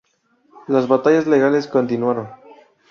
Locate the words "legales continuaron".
1.27-2.27